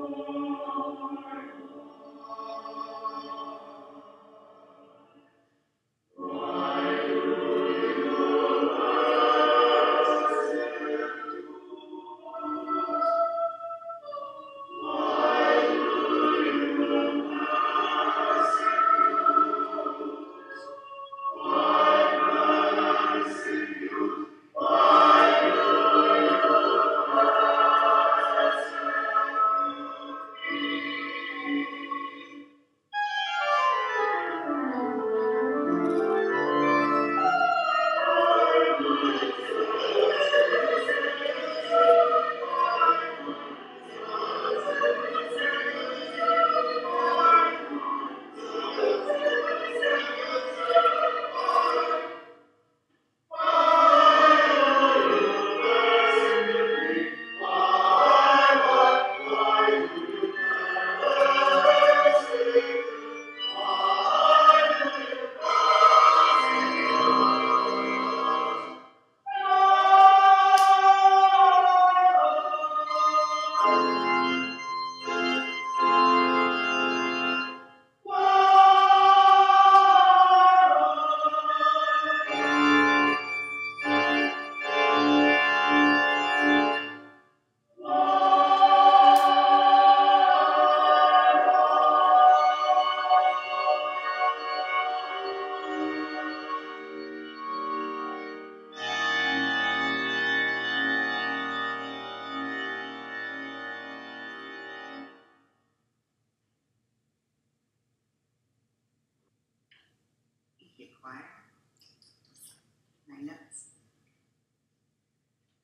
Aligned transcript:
Thank 0.00 0.28
you. 0.28 0.39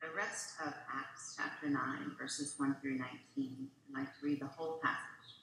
The 0.01 0.15
rest 0.15 0.53
of 0.65 0.73
Acts 0.93 1.35
chapter 1.37 1.69
9, 1.69 2.15
verses 2.19 2.53
1 2.57 2.77
through 2.81 2.97
19. 2.97 3.67
I'd 3.89 3.99
like 3.99 4.19
to 4.19 4.25
read 4.25 4.41
the 4.41 4.47
whole 4.47 4.79
passage. 4.83 5.35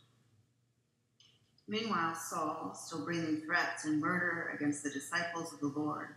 Meanwhile, 1.69 2.14
Saul, 2.14 2.75
still 2.75 3.05
breathing 3.05 3.43
threats 3.44 3.84
and 3.84 4.00
murder 4.00 4.52
against 4.55 4.82
the 4.82 4.90
disciples 4.90 5.52
of 5.52 5.61
the 5.61 5.69
Lord, 5.69 6.08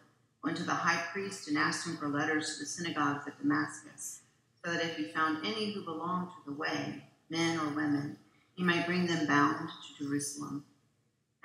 went 0.43 0.57
to 0.57 0.63
the 0.63 0.71
high 0.71 1.03
priest 1.11 1.47
and 1.47 1.57
asked 1.57 1.87
him 1.87 1.97
for 1.97 2.07
letters 2.07 2.53
to 2.53 2.59
the 2.61 2.65
synagogues 2.65 3.27
at 3.27 3.37
Damascus, 3.39 4.21
so 4.63 4.71
that 4.71 4.83
if 4.83 4.97
he 4.97 5.05
found 5.11 5.45
any 5.45 5.73
who 5.73 5.83
belonged 5.83 6.29
to 6.29 6.51
the 6.51 6.57
way, 6.57 7.03
men 7.29 7.59
or 7.59 7.69
women, 7.69 8.17
he 8.55 8.63
might 8.63 8.85
bring 8.85 9.07
them 9.07 9.27
bound 9.27 9.69
to 9.69 10.03
Jerusalem. 10.03 10.65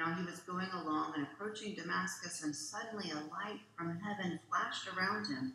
Now 0.04 0.14
he 0.14 0.24
was 0.24 0.40
going 0.40 0.68
along 0.74 1.12
and 1.16 1.26
approaching 1.32 1.74
Damascus, 1.74 2.42
and 2.42 2.54
suddenly 2.54 3.10
a 3.10 3.30
light 3.30 3.60
from 3.76 4.00
heaven 4.00 4.40
flashed 4.48 4.88
around 4.88 5.26
him. 5.26 5.54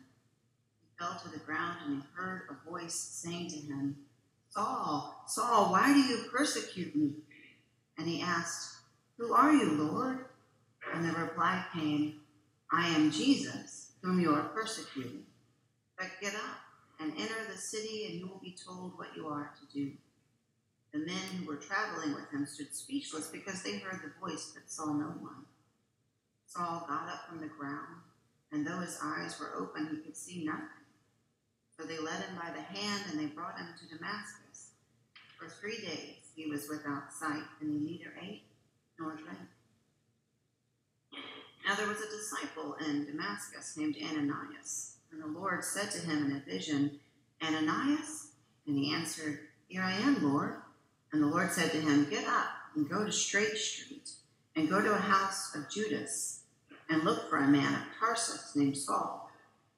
He 0.80 0.88
fell 0.98 1.20
to 1.22 1.28
the 1.28 1.44
ground 1.44 1.76
and 1.84 1.96
he 1.96 2.08
heard 2.14 2.42
a 2.48 2.70
voice 2.70 2.94
saying 2.94 3.50
to 3.50 3.56
him, 3.56 3.96
Saul, 4.48 5.22
Saul, 5.26 5.70
why 5.70 5.92
do 5.92 6.00
you 6.00 6.24
persecute 6.32 6.96
me? 6.96 7.16
And 7.98 8.08
he 8.08 8.22
asked, 8.22 8.78
Who 9.18 9.34
are 9.34 9.52
you, 9.52 9.70
Lord? 9.72 10.26
And 10.94 11.04
the 11.04 11.12
reply 11.12 11.62
came, 11.74 12.20
I 12.72 12.88
am 12.88 13.10
Jesus, 13.10 13.92
whom 14.02 14.18
you 14.18 14.32
are 14.32 14.48
persecuting. 14.54 15.24
But 15.98 16.08
get 16.22 16.34
up 16.34 16.58
and 17.00 17.12
enter 17.18 17.44
the 17.50 17.58
city, 17.58 18.06
and 18.08 18.14
you 18.18 18.28
will 18.28 18.40
be 18.40 18.56
told 18.56 18.96
what 18.96 19.14
you 19.14 19.26
are 19.26 19.52
to 19.60 19.78
do. 19.78 19.92
The 20.92 21.00
men 21.00 21.38
who 21.38 21.46
were 21.46 21.56
traveling 21.56 22.14
with 22.14 22.30
him 22.30 22.46
stood 22.46 22.74
speechless 22.74 23.28
because 23.28 23.62
they 23.62 23.78
heard 23.78 24.00
the 24.02 24.26
voice 24.26 24.52
but 24.54 24.70
saw 24.70 24.86
no 24.86 25.12
one. 25.20 25.44
Saul 26.46 26.86
got 26.88 27.08
up 27.08 27.28
from 27.28 27.40
the 27.40 27.46
ground, 27.46 28.00
and 28.50 28.66
though 28.66 28.78
his 28.78 28.98
eyes 29.02 29.38
were 29.38 29.54
open, 29.56 29.88
he 29.90 29.98
could 29.98 30.16
see 30.16 30.44
nothing. 30.44 30.64
So 31.78 31.86
they 31.86 31.98
led 31.98 32.24
him 32.24 32.36
by 32.36 32.50
the 32.50 32.62
hand, 32.62 33.04
and 33.10 33.20
they 33.20 33.26
brought 33.26 33.58
him 33.58 33.68
to 33.78 33.96
Damascus. 33.96 34.70
For 35.38 35.48
three 35.48 35.78
days 35.78 36.32
he 36.34 36.46
was 36.46 36.68
without 36.68 37.12
sight, 37.12 37.44
and 37.60 37.70
he 37.70 37.78
neither 37.78 38.14
ate 38.20 38.44
nor 38.98 39.14
drank. 39.14 39.38
Now 41.66 41.74
there 41.76 41.86
was 41.86 42.00
a 42.00 42.10
disciple 42.10 42.76
in 42.80 43.04
Damascus 43.04 43.76
named 43.76 43.96
Ananias, 44.02 44.96
and 45.12 45.22
the 45.22 45.38
Lord 45.38 45.62
said 45.62 45.90
to 45.90 45.98
him 45.98 46.24
in 46.30 46.36
a 46.36 46.50
vision, 46.50 46.98
Ananias? 47.42 48.32
And 48.66 48.76
he 48.76 48.92
answered, 48.92 49.40
Here 49.68 49.82
I 49.82 49.92
am, 49.92 50.22
Lord. 50.22 50.56
And 51.12 51.22
the 51.22 51.26
Lord 51.26 51.50
said 51.50 51.70
to 51.72 51.80
him, 51.80 52.08
Get 52.10 52.26
up 52.26 52.48
and 52.74 52.88
go 52.88 53.04
to 53.04 53.12
Straight 53.12 53.56
Street, 53.56 54.10
and 54.54 54.68
go 54.68 54.82
to 54.82 54.92
a 54.92 54.98
house 54.98 55.54
of 55.54 55.70
Judas, 55.70 56.42
and 56.90 57.02
look 57.02 57.28
for 57.28 57.38
a 57.38 57.48
man 57.48 57.74
of 57.74 57.80
Tarsus 57.98 58.54
named 58.54 58.76
Saul. 58.76 59.30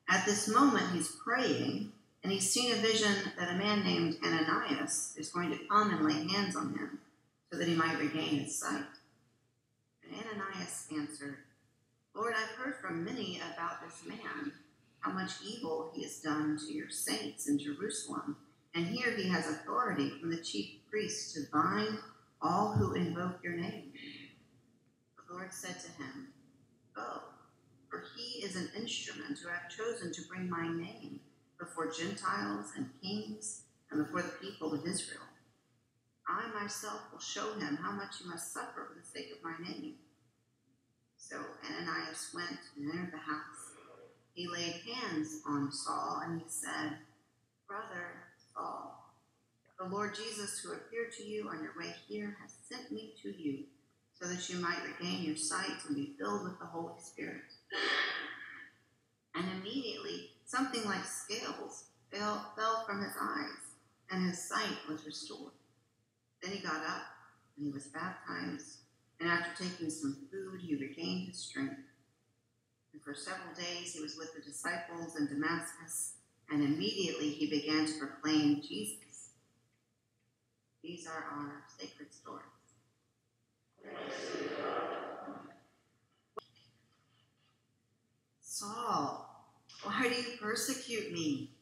At 0.09 0.27
this 0.27 0.49
moment 0.49 0.93
he's 0.93 1.17
praying, 1.25 1.93
and 2.23 2.33
he's 2.33 2.51
seen 2.51 2.73
a 2.73 2.77
vision 2.77 3.15
that 3.39 3.51
a 3.51 3.59
man 3.59 3.85
named 3.85 4.19
Ananias 4.25 5.15
is 5.17 5.31
going 5.31 5.51
to 5.51 5.59
come 5.69 5.91
and 5.91 6.05
lay 6.05 6.29
hands 6.33 6.57
on 6.57 6.75
him, 6.75 6.99
so 7.51 7.59
that 7.59 7.69
he 7.69 7.75
might 7.75 7.99
regain 7.99 8.41
his 8.41 8.59
sight. 8.59 8.85
And 10.03 10.15
Ananias 10.15 10.89
answered, 10.93 11.39
Lord, 12.15 12.35
I've 12.37 12.57
heard 12.57 12.77
from 12.81 13.05
many 13.05 13.41
about 13.55 13.83
this 13.83 14.03
man, 14.07 14.53
how 15.01 15.13
much 15.13 15.33
evil 15.47 15.91
he 15.95 16.03
has 16.03 16.21
done 16.21 16.59
to 16.59 16.73
your 16.73 16.91
saints 16.91 17.49
in 17.49 17.59
Jerusalem. 17.59 18.37
And 18.75 18.87
here 18.87 19.11
he 19.17 19.29
has 19.29 19.49
authority 19.49 20.11
from 20.21 20.31
the 20.31 20.43
chief 20.43 20.81
priests 20.91 21.33
to 21.35 21.41
bind 21.53 21.99
all 22.41 22.73
who 22.73 22.95
invoke 22.95 23.41
your 23.43 23.57
name. 23.57 23.93
The 25.17 25.35
Lord 25.35 25.53
said 25.53 25.77
to 25.81 26.03
him, 26.03 26.29
Go, 26.95 27.23
for 27.89 28.05
he 28.17 28.45
is 28.45 28.57
an 28.57 28.71
instrument 28.77 29.39
who 29.39 29.49
I 29.49 29.55
have 29.55 29.71
chosen 29.71 30.13
to 30.13 30.29
bring 30.29 30.49
my 30.49 30.69
name 30.69 31.21
before 31.59 31.91
Gentiles 31.91 32.73
and 32.77 32.91
kings 33.03 33.63
and 33.91 34.05
before 34.05 34.23
the 34.23 34.47
people 34.47 34.73
of 34.73 34.87
Israel. 34.87 35.21
I 36.29 36.63
myself 36.63 37.01
will 37.11 37.21
show 37.21 37.55
him 37.55 37.77
how 37.83 37.91
much 37.91 38.19
he 38.23 38.29
must 38.29 38.55
suffer 38.55 38.87
for 38.89 38.99
the 38.99 39.07
sake 39.07 39.33
of 39.33 39.43
my 39.43 39.55
name. 39.67 39.95
So 41.17 41.37
Ananias 41.65 42.31
went 42.35 42.59
and 42.77 42.91
entered 42.91 43.13
the 43.13 43.19
house. 43.19 43.75
He 44.33 44.47
laid 44.47 44.81
hands 44.95 45.41
on 45.47 45.73
Saul 45.73 46.23
and 46.25 46.41
he 46.41 46.49
said, 46.49 46.99
Brother 47.69 48.30
Saul, 48.55 49.13
the 49.79 49.87
Lord 49.87 50.15
Jesus, 50.15 50.59
who 50.59 50.73
appeared 50.73 51.13
to 51.13 51.23
you 51.23 51.49
on 51.49 51.63
your 51.63 51.73
way 51.79 51.95
here, 52.09 52.37
has 52.43 52.53
sent 52.69 52.93
me 52.93 53.15
to 53.23 53.31
you 53.31 53.65
so 54.21 54.29
that 54.29 54.49
you 54.49 54.59
might 54.59 54.79
regain 54.85 55.23
your 55.23 55.37
sight 55.37 55.85
and 55.87 55.97
be 55.97 56.15
filled 56.19 56.45
with 56.45 56.59
the 56.59 56.67
Holy 56.67 56.93
Spirit. 57.03 57.43
And 59.35 59.45
immediately 59.61 60.31
something 60.45 60.85
like 60.85 61.05
scales 61.05 61.85
fell, 62.13 62.53
fell 62.57 62.85
from 62.87 63.03
his 63.03 63.15
eyes, 63.21 63.75
and 64.11 64.29
his 64.29 64.43
sight 64.49 64.77
was 64.89 65.07
restored. 65.07 65.53
Then 66.43 66.53
he 66.53 66.59
got 66.59 66.85
up 66.85 67.03
and 67.57 67.67
he 67.67 67.73
was 67.73 67.87
baptized 67.87 68.81
and 69.21 69.29
after 69.29 69.65
taking 69.65 69.91
some 69.91 70.17
food, 70.31 70.61
he 70.63 70.77
regained 70.77 71.29
his 71.29 71.39
strength. 71.39 71.77
And 72.93 73.03
for 73.03 73.15
several 73.15 73.55
days 73.55 73.93
he 73.93 74.01
was 74.01 74.17
with 74.17 74.35
the 74.35 74.41
disciples 74.41 75.17
in 75.17 75.27
Damascus, 75.27 76.15
and 76.51 76.63
immediately 76.63 77.31
he 77.31 77.47
began 77.49 77.87
to 77.87 77.93
proclaim 77.99 78.61
Jesus. 78.61 79.31
These 80.83 81.07
are 81.07 81.25
our 81.33 81.63
sacred 81.79 82.13
stories. 82.13 82.47
Saul, 88.41 89.47
why 89.85 90.09
do 90.09 90.15
you 90.15 90.37
persecute 90.41 91.13
me? 91.13 91.53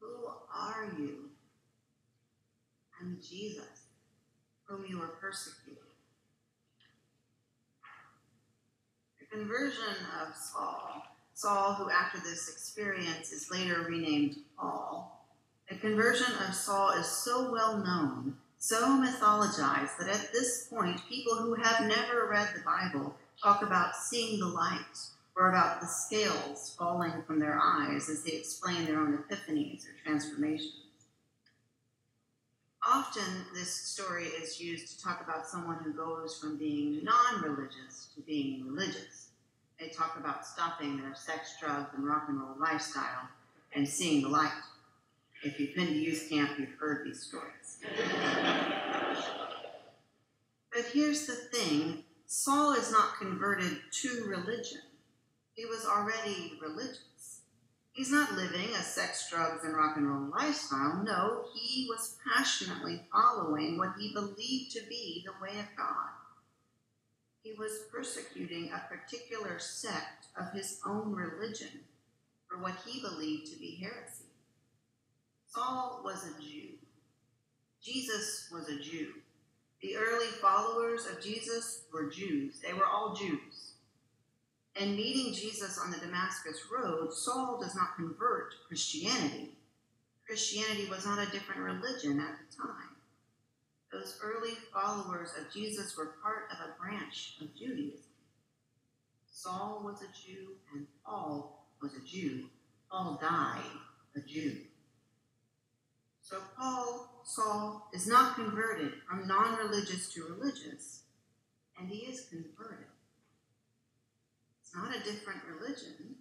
Who 0.00 0.26
are 0.54 0.92
you? 0.98 1.30
I'm 3.00 3.18
Jesus 3.20 3.84
whom 4.64 4.84
you 4.88 5.00
are 5.00 5.16
persecuting. 5.20 5.82
The 9.20 9.26
conversion 9.26 9.96
of 10.22 10.34
Saul, 10.34 11.02
Saul, 11.34 11.74
who 11.74 11.90
after 11.90 12.18
this 12.18 12.48
experience 12.48 13.32
is 13.32 13.50
later 13.50 13.82
renamed 13.88 14.36
Paul, 14.56 15.26
the 15.68 15.76
conversion 15.76 16.32
of 16.46 16.54
Saul 16.54 16.92
is 16.92 17.08
so 17.08 17.50
well 17.50 17.78
known, 17.78 18.36
so 18.56 18.86
mythologized, 18.86 19.98
that 19.98 20.08
at 20.08 20.32
this 20.32 20.68
point, 20.68 21.00
people 21.08 21.34
who 21.34 21.54
have 21.54 21.88
never 21.88 22.28
read 22.30 22.50
the 22.54 22.62
Bible 22.62 23.16
talk 23.42 23.62
about 23.62 23.96
seeing 23.96 24.38
the 24.38 24.46
light 24.46 24.96
or 25.34 25.48
about 25.48 25.80
the 25.80 25.88
scales 25.88 26.76
falling 26.78 27.24
from 27.26 27.40
their 27.40 27.58
eyes 27.60 28.08
as 28.08 28.22
they 28.22 28.32
explain 28.32 28.84
their 28.84 29.00
own 29.00 29.18
epiphanies 29.18 29.84
or 29.88 29.94
transformations. 30.04 30.72
Often, 32.86 33.46
this 33.54 33.72
story 33.72 34.26
is 34.26 34.60
used 34.60 34.96
to 34.96 35.04
talk 35.04 35.20
about 35.20 35.48
someone 35.48 35.78
who 35.82 35.92
goes 35.94 36.38
from 36.38 36.58
being 36.58 37.02
non 37.02 37.42
religious 37.42 38.10
to 38.14 38.20
being 38.20 38.64
religious. 38.66 39.30
They 39.78 39.88
talk 39.88 40.16
about 40.18 40.46
stopping 40.46 40.96
their 40.96 41.14
sex, 41.14 41.56
drugs, 41.60 41.90
and 41.96 42.06
rock 42.06 42.26
and 42.28 42.40
roll 42.40 42.56
lifestyle 42.58 43.28
and 43.74 43.88
seeing 43.88 44.22
the 44.22 44.28
light. 44.28 44.52
If 45.42 45.58
you've 45.58 45.74
been 45.74 45.88
to 45.88 45.92
youth 45.92 46.28
camp, 46.30 46.52
you've 46.58 46.78
heard 46.78 47.04
these 47.04 47.22
stories. 47.22 47.78
but 50.72 50.84
here's 50.92 51.26
the 51.26 51.34
thing 51.34 52.04
Saul 52.26 52.72
is 52.72 52.90
not 52.90 53.18
converted 53.18 53.78
to 54.02 54.24
religion, 54.26 54.80
he 55.54 55.66
was 55.66 55.84
already 55.84 56.58
religious. 56.62 57.40
He's 57.92 58.10
not 58.10 58.32
living 58.32 58.70
a 58.74 58.82
sex, 58.82 59.30
drugs, 59.30 59.62
and 59.62 59.76
rock 59.76 59.96
and 59.96 60.08
roll 60.08 60.28
lifestyle. 60.30 61.00
No, 61.04 61.44
he 61.54 61.86
was 61.88 62.16
passionately 62.26 63.02
following 63.12 63.78
what 63.78 63.94
he 63.96 64.12
believed 64.12 64.72
to 64.72 64.80
be 64.88 65.24
the 65.24 65.32
way 65.40 65.60
of 65.60 65.66
God. 65.76 66.08
He 67.44 67.52
was 67.58 67.82
persecuting 67.92 68.70
a 68.72 68.88
particular 68.88 69.58
sect 69.58 70.28
of 70.40 70.50
his 70.54 70.80
own 70.86 71.12
religion 71.12 71.80
for 72.48 72.56
what 72.56 72.78
he 72.86 73.02
believed 73.02 73.52
to 73.52 73.58
be 73.58 73.78
heresy. 73.82 74.24
Saul 75.46 76.00
was 76.02 76.24
a 76.24 76.42
Jew. 76.42 76.70
Jesus 77.82 78.48
was 78.50 78.70
a 78.70 78.78
Jew. 78.80 79.12
The 79.82 79.94
early 79.98 80.28
followers 80.40 81.06
of 81.06 81.22
Jesus 81.22 81.82
were 81.92 82.08
Jews. 82.08 82.60
They 82.60 82.72
were 82.72 82.86
all 82.86 83.14
Jews. 83.14 83.74
And 84.80 84.96
meeting 84.96 85.34
Jesus 85.34 85.78
on 85.78 85.90
the 85.90 85.98
Damascus 85.98 86.62
Road, 86.72 87.12
Saul 87.12 87.60
does 87.60 87.76
not 87.76 87.94
convert 87.94 88.52
to 88.52 88.56
Christianity. 88.66 89.50
Christianity 90.26 90.88
was 90.88 91.04
not 91.04 91.18
a 91.18 91.30
different 91.30 91.60
religion 91.60 92.18
at 92.20 92.38
the 92.38 92.56
time. 92.56 92.93
Those 93.94 94.18
early 94.24 94.54
followers 94.72 95.30
of 95.38 95.52
Jesus 95.52 95.96
were 95.96 96.16
part 96.20 96.48
of 96.50 96.58
a 96.58 96.76
branch 96.80 97.36
of 97.40 97.54
Judaism. 97.54 98.10
Saul 99.30 99.82
was 99.84 100.02
a 100.02 100.06
Jew 100.06 100.48
and 100.74 100.86
Paul 101.06 101.64
was 101.80 101.92
a 101.94 102.00
Jew. 102.00 102.46
Paul 102.90 103.20
died 103.22 103.62
a 104.16 104.20
Jew. 104.20 104.56
So 106.22 106.38
Paul, 106.56 107.22
Saul, 107.24 107.88
is 107.92 108.08
not 108.08 108.34
converted 108.34 108.94
from 109.08 109.28
non 109.28 109.58
religious 109.58 110.12
to 110.14 110.24
religious, 110.24 111.02
and 111.78 111.88
he 111.88 111.98
is 111.98 112.26
converted 112.28 112.86
It's 114.60 114.74
not 114.74 114.96
a 114.96 115.04
different 115.04 115.42
religion. 115.44 116.16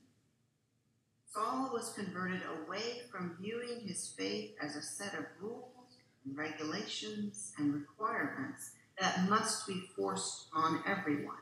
Saul 1.28 1.72
was 1.74 1.94
converted 1.94 2.42
away 2.44 3.02
from 3.12 3.36
viewing 3.42 3.80
his 3.88 4.14
faith 4.16 4.52
as 4.62 4.76
a 4.76 4.82
set 4.84 5.16
of 5.16 5.26
rules 5.42 5.73
regulations 6.32 7.54
and 7.58 7.74
requirements 7.74 8.72
that 9.00 9.30
must 9.30 9.68
be 9.68 9.84
forced 9.96 10.48
on 10.54 10.84
everyone. 10.88 11.36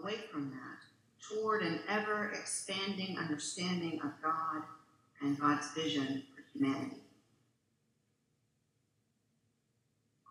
Away 0.00 0.16
from 0.32 0.50
that, 0.50 1.28
toward 1.28 1.62
an 1.62 1.80
ever 1.88 2.30
expanding 2.30 3.18
understanding 3.18 4.00
of 4.02 4.10
God 4.22 4.62
and 5.20 5.38
God's 5.38 5.70
vision 5.72 6.22
for 6.34 6.58
humanity. 6.58 7.02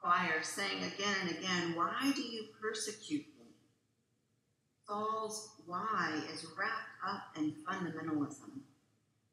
Choir 0.01 0.41
sang 0.41 0.77
again 0.77 1.15
and 1.22 1.31
again, 1.31 1.75
Why 1.75 2.12
do 2.15 2.22
you 2.22 2.46
persecute 2.62 3.25
me? 3.38 3.46
Saul's 4.88 5.50
why 5.67 6.19
is 6.34 6.46
wrapped 6.58 6.89
up 7.08 7.38
in 7.38 7.53
fundamentalism. 7.67 8.62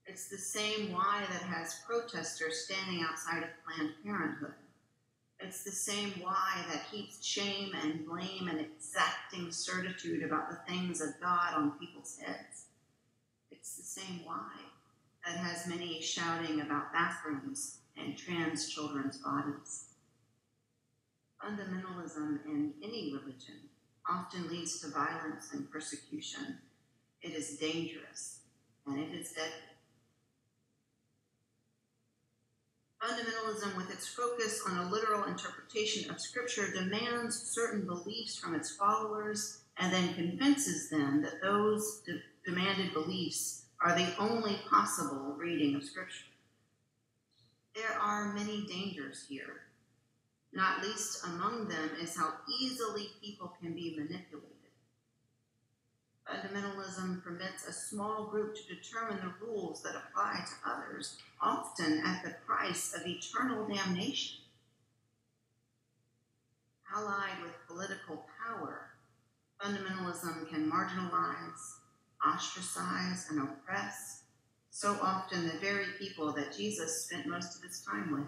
It's 0.06 0.28
the 0.28 0.38
same 0.38 0.92
why 0.92 1.25
that 1.28 1.42
has 1.42 1.80
protesters 1.84 2.64
standing 2.64 3.02
outside 3.02 3.42
of 3.42 3.48
Planned 3.64 3.94
Parenthood. 4.04 4.54
It's 5.40 5.64
the 5.64 5.72
same 5.72 6.12
why 6.22 6.64
that 6.70 6.86
heaps 6.90 7.25
shame 7.25 7.72
and 7.82 8.06
blame 8.06 8.48
and 8.48 8.60
exacting 8.60 9.50
certitude 9.50 10.22
about 10.22 10.48
the 10.48 10.72
things 10.72 11.00
of 11.00 11.20
God 11.20 11.54
on 11.54 11.78
people's 11.78 12.18
heads. 12.25 12.66
It's 13.50 13.76
the 13.76 13.82
same 13.82 14.20
why 14.25 14.52
that 15.26 15.36
has 15.36 15.66
many 15.66 16.00
shouting 16.00 16.60
about 16.60 16.92
bathrooms 16.92 17.78
and 17.96 18.16
trans 18.16 18.68
children's 18.68 19.18
bodies. 19.18 19.86
Fundamentalism 21.44 22.46
in 22.46 22.72
any 22.82 23.12
religion 23.12 23.56
often 24.08 24.48
leads 24.48 24.80
to 24.80 24.88
violence 24.88 25.52
and 25.52 25.70
persecution. 25.70 26.58
It 27.22 27.34
is 27.34 27.56
dangerous 27.58 28.38
and 28.86 29.00
it 29.00 29.12
is 29.12 29.32
deadly. 29.32 29.75
Fundamentalism, 33.03 33.76
with 33.76 33.91
its 33.91 34.09
focus 34.09 34.62
on 34.67 34.79
a 34.79 34.91
literal 34.91 35.25
interpretation 35.25 36.11
of 36.11 36.21
Scripture, 36.21 36.73
demands 36.73 37.41
certain 37.41 37.87
beliefs 37.87 38.37
from 38.37 38.55
its 38.55 38.75
followers 38.75 39.61
and 39.79 39.93
then 39.93 40.15
convinces 40.15 40.88
them 40.88 41.23
that 41.23 41.43
those 41.43 42.03
de- 42.07 42.23
demanded 42.45 42.93
beliefs 42.95 43.67
are 43.85 43.95
the 43.95 44.15
only 44.19 44.57
possible 44.71 45.35
reading 45.37 45.75
of 45.76 45.85
Scripture. 45.85 46.25
There 47.75 47.99
are 48.00 48.33
many 48.33 48.67
dangers 48.67 49.26
here. 49.29 49.67
Not 50.55 50.83
least 50.83 51.23
among 51.26 51.69
them 51.69 51.91
is 52.00 52.17
how 52.17 52.33
easily 52.59 53.11
people 53.23 53.53
can 53.61 53.75
be 53.75 53.95
manipulated. 53.95 54.55
Fundamentalism 56.28 57.23
permits 57.23 57.68
a 57.68 57.73
small 57.73 58.26
group 58.26 58.56
to 58.56 58.75
determine 58.75 59.18
the 59.18 59.47
rules 59.47 59.83
that 59.83 59.95
apply 59.95 60.45
to 60.45 60.71
others, 60.71 61.18
often 61.40 62.02
at 62.04 62.25
the 62.25 62.35
price 62.45 62.95
of 62.95 63.06
eternal 63.06 63.66
damnation. 63.68 64.38
Allied 66.97 67.42
with 67.42 67.52
political 67.68 68.26
power, 68.45 68.90
fundamentalism 69.62 70.49
can 70.49 70.71
marginalize, 70.71 71.76
ostracize, 72.26 73.26
and 73.30 73.42
oppress 73.42 74.23
so 74.71 74.99
often 75.00 75.47
the 75.47 75.59
very 75.59 75.87
people 75.99 76.33
that 76.33 76.54
Jesus 76.54 77.04
spent 77.04 77.26
most 77.26 77.56
of 77.56 77.62
his 77.62 77.80
time 77.80 78.12
with. 78.12 78.26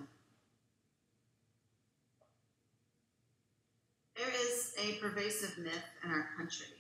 There 4.16 4.34
is 4.34 4.72
a 4.78 4.98
pervasive 4.98 5.58
myth 5.58 5.84
in 6.02 6.10
our 6.10 6.30
country 6.36 6.77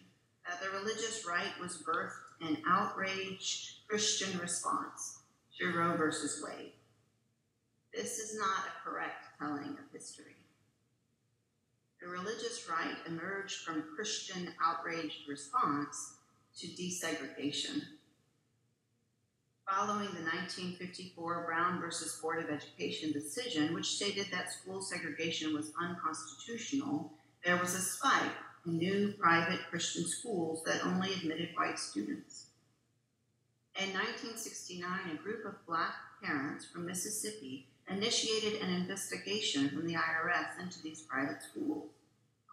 that 0.48 0.60
the 0.62 0.70
religious 0.78 1.26
right 1.28 1.52
was 1.60 1.82
birthed 1.82 2.12
in 2.40 2.62
outraged 2.66 3.86
Christian 3.86 4.38
response 4.38 5.18
to 5.58 5.76
Roe 5.76 5.96
versus 5.96 6.42
Wade. 6.44 6.72
This 7.92 8.18
is 8.18 8.38
not 8.38 8.66
a 8.66 8.88
correct 8.88 9.26
telling 9.38 9.70
of 9.70 9.92
history. 9.92 10.36
The 12.00 12.08
religious 12.08 12.68
right 12.70 12.96
emerged 13.06 13.56
from 13.56 13.84
Christian 13.94 14.54
outraged 14.64 15.28
response 15.28 16.14
to 16.58 16.66
desegregation. 16.68 17.82
Following 19.68 20.06
the 20.06 20.22
1954 20.22 21.44
Brown 21.44 21.80
versus 21.80 22.18
Board 22.22 22.42
of 22.42 22.50
Education 22.50 23.12
decision, 23.12 23.74
which 23.74 23.96
stated 23.96 24.28
that 24.30 24.52
school 24.52 24.80
segregation 24.80 25.52
was 25.52 25.72
unconstitutional, 25.78 27.12
there 27.44 27.58
was 27.58 27.74
a 27.74 27.80
spike 27.80 28.32
new 28.68 29.14
private 29.18 29.60
Christian 29.70 30.06
schools 30.06 30.62
that 30.64 30.84
only 30.84 31.12
admitted 31.14 31.50
white 31.56 31.78
students. 31.78 32.46
In 33.80 33.92
1969, 33.94 34.90
a 35.12 35.22
group 35.22 35.44
of 35.44 35.66
black 35.66 35.94
parents 36.22 36.66
from 36.66 36.86
Mississippi 36.86 37.66
initiated 37.88 38.60
an 38.60 38.72
investigation 38.74 39.68
from 39.70 39.86
the 39.86 39.94
IRS 39.94 40.60
into 40.60 40.82
these 40.82 41.02
private 41.02 41.42
schools, 41.42 41.88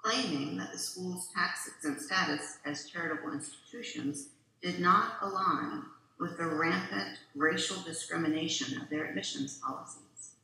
claiming 0.02 0.58
that 0.58 0.72
the 0.72 0.78
school's 0.78 1.30
tax 1.34 1.68
exempt 1.68 2.02
status 2.02 2.60
as 2.66 2.90
charitable 2.90 3.34
institutions 3.34 4.30
did 4.62 4.80
not 4.80 5.14
align 5.22 5.84
with 6.20 6.38
the 6.38 6.46
rampant 6.46 7.18
racial 7.36 7.82
discrimination 7.82 8.80
of 8.80 8.90
their 8.90 9.06
admissions 9.06 9.60
policies. 9.60 10.36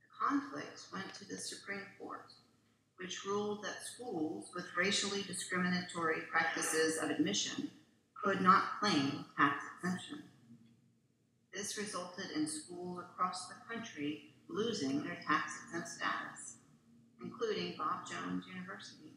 The 0.00 0.26
conflict 0.26 0.82
went 0.92 1.12
to 1.14 1.28
the 1.28 1.36
Supreme 1.36 1.86
Court 1.98 2.26
which 3.00 3.24
ruled 3.24 3.64
that 3.64 3.82
schools 3.82 4.50
with 4.54 4.66
racially 4.76 5.22
discriminatory 5.22 6.20
practices 6.30 6.98
of 6.98 7.08
admission 7.08 7.70
could 8.22 8.42
not 8.42 8.78
claim 8.78 9.24
tax 9.38 9.64
exemption. 9.78 10.22
This 11.54 11.78
resulted 11.78 12.30
in 12.36 12.46
schools 12.46 13.00
across 13.00 13.48
the 13.48 13.54
country 13.74 14.34
losing 14.48 15.02
their 15.02 15.16
tax 15.26 15.52
exempt 15.64 15.88
status, 15.88 16.56
including 17.22 17.74
Bob 17.78 18.06
Jones 18.06 18.44
University. 18.46 19.14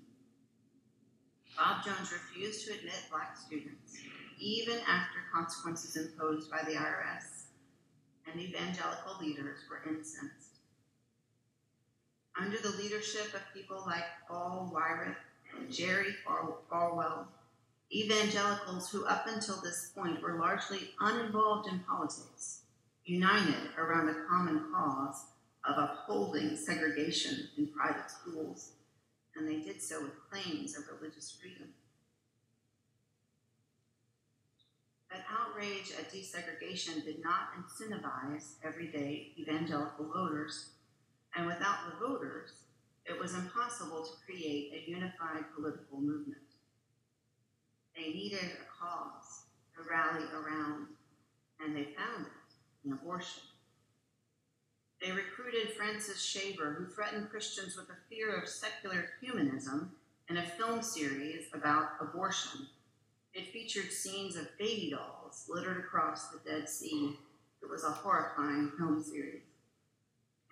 Bob 1.58 1.84
Jones 1.84 2.12
refused 2.12 2.66
to 2.66 2.74
admit 2.74 2.96
black 3.12 3.38
students, 3.38 3.98
even 4.40 4.80
after 4.88 5.20
consequences 5.34 5.98
imposed 5.98 6.50
by 6.50 6.63
the 6.63 6.72
IRS, 6.72 7.48
and 8.32 8.40
evangelical 8.40 9.18
leaders 9.20 9.60
were 9.70 9.88
incensed 9.92 10.52
under 12.40 12.58
the 12.58 12.78
leadership 12.82 13.34
of 13.34 13.42
people 13.54 13.84
like 13.86 14.04
Paul 14.28 14.72
Weyrich 14.74 15.16
and 15.58 15.72
Jerry 15.72 16.16
Falwell, 16.25 17.25
evangelicals 17.92 18.90
who 18.90 19.06
up 19.06 19.28
until 19.28 19.62
this 19.62 19.92
point 19.96 20.22
were 20.22 20.40
largely 20.40 20.90
uninvolved 21.00 21.68
in 21.68 21.80
politics, 21.80 22.62
united 23.06 23.70
around 23.78 24.10
a 24.10 24.25
common 24.28 24.63
cause 24.74 25.25
of 25.66 25.78
upholding 25.78 26.58
segregation 26.58 27.50
in 27.58 27.68
private 27.68 28.10
schools, 28.10 28.72
and 29.36 29.48
they 29.48 29.60
did 29.60 29.82
so 29.82 30.02
with 30.02 30.30
claims 30.30 30.75
of 30.78 30.84
religious 31.00 31.38
freedom. 31.40 31.70
But 35.10 35.22
outrage 35.30 35.92
at 35.98 36.12
desegregation 36.12 37.06
did 37.06 37.24
not 37.24 37.50
incentivize 37.56 38.56
everyday 38.63 39.34
evangelical 39.38 40.12
voters 40.12 40.70
and 41.36 41.48
without 41.48 41.78
the 41.86 42.08
voters, 42.08 42.52
it 43.06 43.20
was 43.20 43.34
impossible 43.34 44.04
to 44.04 44.25
create 44.25 44.72
a 44.74 44.90
unified 44.90 45.46
political 45.56 46.00
movement. 46.00 46.38
They 47.96 48.13
needed 48.13 48.40
a 48.44 48.86
cause 48.86 49.44
to 49.75 49.90
rally 49.90 50.25
around, 50.34 50.88
and 51.60 51.75
they 51.75 51.84
found 51.84 52.25
it 52.25 52.86
in 52.86 52.94
abortion. 52.94 53.44
They 55.02 55.12
recruited 55.12 55.74
Francis 55.74 56.24
Schaeffer, 56.24 56.75
who 56.78 56.88
threatened 56.88 57.30
Christians 57.30 57.75
with 57.75 57.88
the 57.88 57.98
fear 58.10 58.36
of 58.36 58.48
secular 58.48 59.10
humanism 59.22 59.92
in 60.30 60.38
a 60.38 60.46
film 60.46 60.82
series 60.82 61.48
about 61.54 61.98
abortion. 62.00 62.68
It 63.34 63.52
featured 63.52 63.92
scenes 63.92 64.38
of 64.38 64.58
baby 64.58 64.92
dolls 64.92 65.46
littered 65.50 65.80
across 65.80 66.30
the 66.30 66.40
Dead 66.50 66.70
Sea. 66.70 67.18
It 67.62 67.70
was 67.70 67.84
a 67.84 67.90
horrifying 67.90 68.72
film 68.78 69.04
series 69.04 69.42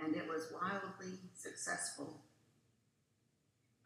and 0.04 0.16
it 0.16 0.28
was 0.28 0.52
wildly 0.52 1.20
successful. 1.36 2.22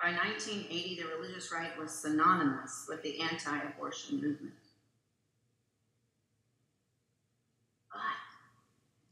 By 0.02 0.12
1980, 0.12 1.02
the 1.02 1.08
religious 1.08 1.52
right 1.52 1.78
was 1.80 1.92
synonymous 1.92 2.86
with 2.88 3.02
the 3.04 3.22
anti 3.22 3.58
abortion 3.58 4.16
movement. 4.16 4.54
But 7.92 8.00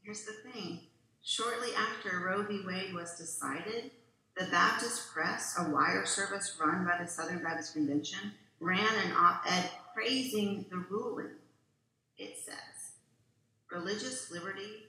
here's 0.02 0.24
the 0.24 0.50
thing 0.50 0.80
shortly 1.22 1.70
after 1.76 2.20
Roe 2.20 2.42
v. 2.42 2.62
Wade 2.66 2.94
was 2.94 3.16
decided, 3.18 3.90
the 4.36 4.46
Baptist 4.46 5.12
Press, 5.12 5.54
a 5.58 5.70
wire 5.70 6.04
service 6.04 6.56
run 6.60 6.84
by 6.84 7.02
the 7.02 7.08
Southern 7.08 7.42
Baptist 7.42 7.72
Convention, 7.72 8.32
ran 8.60 8.78
an 8.78 9.12
op 9.16 9.42
ed 9.48 9.70
praising 9.94 10.66
the 10.70 10.84
ruling. 10.90 11.36
It 12.18 12.36
says, 12.44 12.94
religious 13.70 14.30
liberty, 14.30 14.86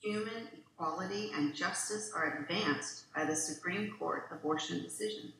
human 0.00 0.48
equality, 0.56 1.32
and 1.34 1.54
justice 1.54 2.12
are 2.14 2.38
advanced 2.38 3.12
by 3.14 3.24
the 3.24 3.36
Supreme 3.36 3.94
Court 3.98 4.28
abortion 4.30 4.82
decision. 4.82 5.32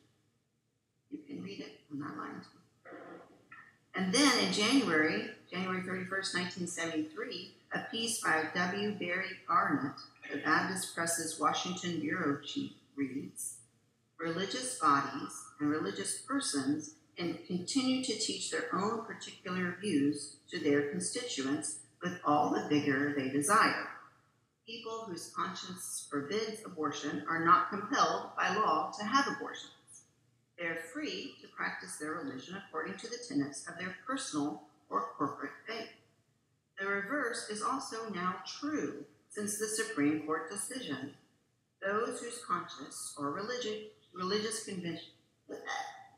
You 1.11 1.19
can 1.27 1.43
read 1.43 1.61
it, 1.61 1.81
I'm 1.91 2.01
not. 2.01 2.15
And 3.95 4.13
then 4.13 4.47
in 4.47 4.53
January 4.53 5.31
January 5.51 5.81
31st, 5.81 6.35
1973, 6.35 7.55
a 7.73 7.81
piece 7.91 8.21
by 8.21 8.45
W. 8.55 8.93
Barry 8.93 9.31
Garrett, 9.49 9.95
the 10.31 10.39
Baptist 10.39 10.95
Press's 10.95 11.41
Washington 11.41 12.01
bureau 12.01 12.39
chief, 12.45 12.73
reads 12.97 13.57
Religious 14.21 14.79
bodies 14.79 15.33
and 15.59 15.71
religious 15.71 16.19
persons 16.19 16.95
and 17.19 17.39
continue 17.47 18.05
to 18.05 18.13
teach 18.19 18.51
their 18.51 18.69
own 18.75 19.05
particular 19.05 19.77
views 19.81 20.37
to 20.51 20.61
their 20.61 20.91
constituents 20.91 21.79
with 22.03 22.21
all 22.25 22.51
the 22.51 22.69
vigor 22.69 23.15
they 23.17 23.29
desire. 23.29 23.89
People 24.69 25.07
whose 25.07 25.33
conscience 25.35 26.07
forbids 26.11 26.61
abortion 26.67 27.25
are 27.27 27.43
not 27.43 27.71
compelled 27.71 28.37
by 28.37 28.55
law 28.55 28.93
to 28.99 29.03
have 29.03 29.27
abortions. 29.27 29.73
They 30.59 30.67
are 30.67 30.77
free 30.93 31.37
to 31.41 31.49
practice 31.49 31.97
their 31.97 32.13
religion 32.13 32.55
according 32.69 32.99
to 32.99 33.09
the 33.09 33.17
tenets 33.27 33.67
of 33.67 33.79
their 33.79 33.97
personal 34.07 34.65
or 34.91 35.13
corporate 35.17 35.53
faith. 35.67 35.89
The 36.79 36.87
reverse 36.87 37.49
is 37.49 37.63
also 37.63 38.11
now 38.11 38.35
true 38.61 39.07
since 39.31 39.59
the 39.59 39.69
Supreme 39.69 40.27
Court 40.27 40.51
decision. 40.51 41.15
Those 41.81 42.21
whose 42.21 42.45
conscience 42.47 43.15
or 43.19 43.31
religion, 43.31 43.85
religious, 44.13 44.67
conviction, 44.67 45.13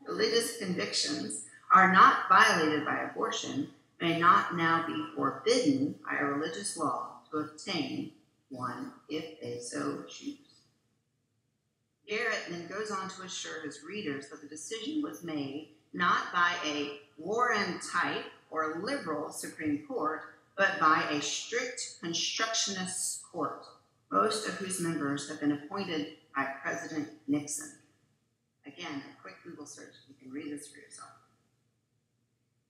religious 0.05 0.57
convictions 0.57 1.45
are 1.73 1.93
not 1.93 2.27
violated 2.27 2.83
by 2.83 2.99
abortion 2.99 3.69
may 4.01 4.19
not 4.19 4.57
now 4.57 4.85
be 4.85 5.05
forbidden 5.15 5.95
by 6.03 6.17
a 6.19 6.25
religious 6.25 6.75
law 6.75 7.21
to 7.31 7.37
obtain 7.37 8.11
one 8.51 8.91
if 9.09 9.41
they 9.41 9.57
so 9.59 10.03
choose. 10.07 10.37
Garrett 12.07 12.45
then 12.49 12.67
goes 12.67 12.91
on 12.91 13.09
to 13.09 13.23
assure 13.23 13.61
his 13.63 13.83
readers 13.87 14.29
that 14.29 14.41
the 14.41 14.47
decision 14.47 15.01
was 15.01 15.23
made 15.23 15.69
not 15.93 16.31
by 16.33 16.53
a 16.65 16.99
Warren 17.17 17.79
type 17.79 18.25
or 18.49 18.81
liberal 18.83 19.29
Supreme 19.29 19.85
Court, 19.87 20.21
but 20.57 20.79
by 20.79 21.03
a 21.09 21.21
strict 21.21 21.97
constructionist 22.01 23.23
court, 23.31 23.65
most 24.11 24.47
of 24.47 24.55
whose 24.55 24.79
members 24.79 25.29
have 25.29 25.39
been 25.39 25.53
appointed 25.53 26.17
by 26.35 26.45
President 26.61 27.09
Nixon. 27.27 27.71
Again, 28.65 29.01
a 29.17 29.21
quick 29.21 29.35
Google 29.43 29.65
search, 29.65 29.93
you 30.07 30.15
can 30.21 30.31
read 30.31 30.51
this 30.51 30.67
for 30.67 30.79
yourself. 30.79 31.09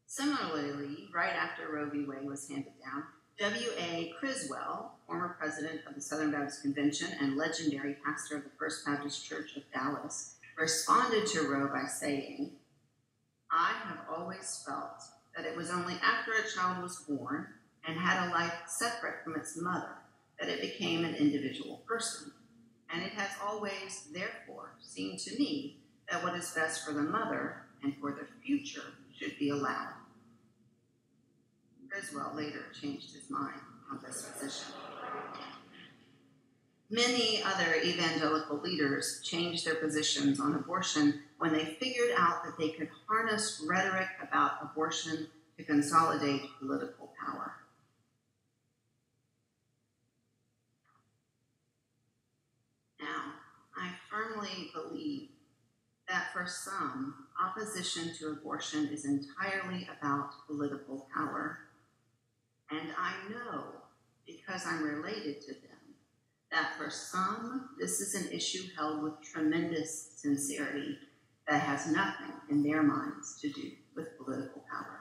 Similarly, 0.05 1.09
right 1.13 1.33
after 1.33 1.71
Roe 1.71 1.89
v. 1.89 2.05
Wade 2.05 2.27
was 2.27 2.47
handed 2.47 2.73
down, 2.83 3.03
W.A. 3.41 4.13
Criswell, 4.19 4.99
former 5.07 5.35
president 5.39 5.81
of 5.87 5.95
the 5.95 6.01
Southern 6.01 6.29
Baptist 6.29 6.61
Convention 6.61 7.07
and 7.19 7.37
legendary 7.37 7.95
pastor 8.05 8.37
of 8.37 8.43
the 8.43 8.51
First 8.59 8.85
Baptist 8.85 9.27
Church 9.27 9.57
of 9.57 9.63
Dallas, 9.73 10.35
responded 10.59 11.25
to 11.25 11.47
Roe 11.49 11.67
by 11.67 11.87
saying, 11.87 12.51
I 13.49 13.73
have 13.85 13.97
always 14.15 14.63
felt 14.63 15.01
that 15.35 15.47
it 15.47 15.57
was 15.57 15.71
only 15.71 15.95
after 16.03 16.33
a 16.33 16.51
child 16.55 16.83
was 16.83 16.97
born 16.97 17.47
and 17.87 17.97
had 17.97 18.27
a 18.27 18.31
life 18.31 18.53
separate 18.67 19.23
from 19.23 19.35
its 19.35 19.59
mother 19.59 19.95
that 20.39 20.47
it 20.47 20.61
became 20.61 21.03
an 21.03 21.15
individual 21.15 21.81
person. 21.87 22.31
And 22.93 23.01
it 23.01 23.13
has 23.13 23.31
always, 23.43 24.09
therefore, 24.13 24.75
seemed 24.83 25.17
to 25.17 25.35
me 25.39 25.79
that 26.11 26.23
what 26.23 26.35
is 26.35 26.51
best 26.51 26.85
for 26.85 26.93
the 26.93 27.01
mother 27.01 27.63
and 27.81 27.95
for 27.97 28.11
the 28.11 28.27
future 28.45 28.93
should 29.17 29.39
be 29.39 29.49
allowed. 29.49 30.00
Criswell 32.01 32.33
later 32.35 32.65
changed 32.79 33.13
his 33.13 33.29
mind 33.29 33.59
on 33.91 33.99
this 34.03 34.23
position. 34.23 34.73
Many 36.89 37.43
other 37.43 37.75
evangelical 37.75 38.57
leaders 38.57 39.21
changed 39.23 39.65
their 39.65 39.75
positions 39.75 40.39
on 40.39 40.55
abortion 40.55 41.21
when 41.37 41.53
they 41.53 41.77
figured 41.79 42.11
out 42.17 42.43
that 42.43 42.57
they 42.57 42.69
could 42.69 42.89
harness 43.07 43.63
rhetoric 43.67 44.07
about 44.21 44.53
abortion 44.61 45.27
to 45.57 45.63
consolidate 45.63 46.41
political 46.59 47.13
power. 47.23 47.53
Now, 52.99 53.33
I 53.77 53.91
firmly 54.09 54.71
believe 54.73 55.29
that 56.09 56.33
for 56.33 56.45
some, 56.47 57.27
opposition 57.41 58.13
to 58.15 58.31
abortion 58.31 58.87
is 58.87 59.05
entirely 59.05 59.87
about 59.99 60.31
political 60.47 61.07
power. 61.13 61.59
And 62.71 62.89
I 62.97 63.13
know, 63.29 63.63
because 64.25 64.65
I'm 64.65 64.83
related 64.83 65.41
to 65.41 65.53
them, 65.53 65.95
that 66.51 66.73
for 66.77 66.89
some, 66.89 67.69
this 67.79 67.99
is 67.99 68.15
an 68.15 68.31
issue 68.31 68.63
held 68.75 69.03
with 69.03 69.21
tremendous 69.21 70.13
sincerity 70.17 70.97
that 71.47 71.61
has 71.61 71.87
nothing 71.87 72.33
in 72.49 72.63
their 72.63 72.83
minds 72.83 73.39
to 73.41 73.49
do 73.49 73.71
with 73.95 74.17
political 74.17 74.63
power. 74.71 74.99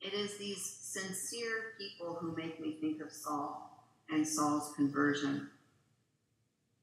It 0.00 0.12
is 0.12 0.36
these 0.36 0.64
sincere 0.64 1.74
people 1.78 2.18
who 2.20 2.36
make 2.36 2.60
me 2.60 2.76
think 2.80 3.00
of 3.00 3.10
Saul 3.10 3.86
and 4.10 4.26
Saul's 4.26 4.74
conversion 4.76 5.48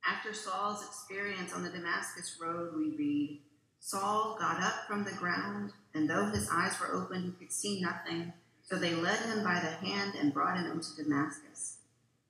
after 0.06 0.34
Saul's 0.34 0.84
experience 0.84 1.54
on 1.54 1.64
the 1.64 1.70
Damascus 1.70 2.38
road, 2.42 2.74
we 2.76 2.96
read 2.98 3.42
Saul 3.80 4.36
got 4.40 4.62
up 4.62 4.88
from 4.88 5.04
the 5.04 5.12
ground, 5.12 5.74
and 5.94 6.10
though 6.10 6.26
his 6.26 6.50
eyes 6.52 6.80
were 6.80 6.94
open, 6.94 7.24
he 7.24 7.32
could 7.32 7.52
see 7.52 7.82
nothing. 7.82 8.34
So 8.64 8.78
they 8.78 8.96
led 8.96 9.20
him 9.20 9.44
by 9.44 9.56
the 9.56 9.86
hand 9.86 10.14
and 10.16 10.34
brought 10.34 10.58
him 10.58 10.72
into 10.72 10.96
Damascus. 10.96 11.78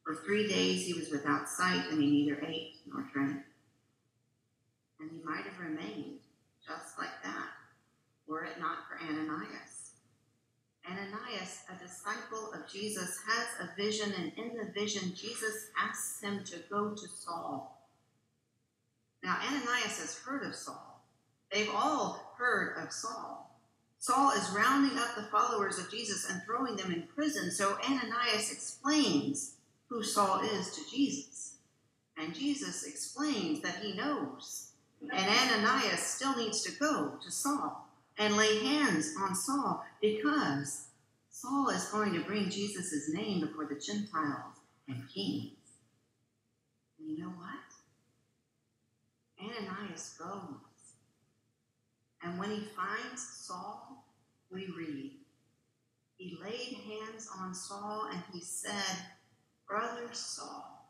For 0.03 0.15
three 0.15 0.47
days 0.47 0.85
he 0.85 0.93
was 0.93 1.11
without 1.11 1.47
sight, 1.47 1.85
and 1.91 2.01
he 2.01 2.09
neither 2.09 2.43
ate 2.45 2.75
nor 2.87 3.07
drank. 3.13 3.43
And 4.99 5.11
he 5.11 5.19
might 5.23 5.45
have 5.45 5.59
remained 5.59 6.19
just 6.65 6.97
like 6.97 7.23
that, 7.23 7.49
were 8.27 8.43
it 8.43 8.59
not 8.59 8.79
for 8.87 9.03
Ananias. 9.03 9.91
Ananias, 10.89 11.59
a 11.69 11.83
disciple 11.83 12.51
of 12.53 12.67
Jesus, 12.71 13.19
has 13.27 13.47
a 13.59 13.75
vision, 13.75 14.11
and 14.17 14.31
in 14.37 14.57
the 14.57 14.71
vision, 14.71 15.13
Jesus 15.15 15.67
asks 15.79 16.21
him 16.21 16.43
to 16.45 16.57
go 16.69 16.93
to 16.93 17.07
Saul. 17.07 17.87
Now, 19.23 19.37
Ananias 19.41 19.99
has 19.99 20.17
heard 20.17 20.43
of 20.43 20.55
Saul. 20.55 21.03
They've 21.51 21.69
all 21.73 22.33
heard 22.37 22.77
of 22.83 22.91
Saul. 22.91 23.50
Saul 24.01 24.31
is 24.31 24.49
rounding 24.49 24.97
up 24.97 25.13
the 25.15 25.21
followers 25.21 25.77
of 25.77 25.91
Jesus 25.91 26.27
and 26.27 26.41
throwing 26.41 26.75
them 26.75 26.91
in 26.91 27.03
prison, 27.03 27.51
so 27.51 27.77
Ananias 27.87 28.51
explains 28.51 29.57
who 29.89 30.01
Saul 30.01 30.39
is 30.39 30.71
to 30.71 30.81
Jesus. 30.89 31.57
And 32.17 32.33
Jesus 32.33 32.83
explains 32.83 33.61
that 33.61 33.75
he 33.75 33.93
knows. 33.93 34.71
And 35.01 35.11
Ananias 35.11 36.01
still 36.01 36.35
needs 36.35 36.63
to 36.63 36.71
go 36.79 37.19
to 37.23 37.31
Saul 37.31 37.87
and 38.17 38.35
lay 38.35 38.65
hands 38.65 39.13
on 39.19 39.35
Saul 39.35 39.85
because 40.01 40.87
Saul 41.29 41.69
is 41.69 41.85
going 41.89 42.13
to 42.13 42.21
bring 42.21 42.49
Jesus' 42.49 43.13
name 43.13 43.41
before 43.41 43.67
the 43.67 43.79
Gentiles 43.79 44.57
and 44.87 45.07
kings. 45.13 45.51
And 46.97 47.07
you 47.07 47.19
know 47.19 47.33
what? 47.37 47.59
Ananias 49.39 50.15
goes. 50.17 50.70
And 52.23 52.37
when 52.37 52.51
he 52.51 52.61
finds 52.75 53.21
Saul, 53.21 54.05
we 54.51 54.67
read, 54.77 55.13
he 56.17 56.37
laid 56.43 56.77
hands 56.85 57.29
on 57.39 57.53
Saul 57.53 58.09
and 58.11 58.21
he 58.31 58.41
said, 58.41 58.97
Brother 59.67 60.09
Saul, 60.11 60.87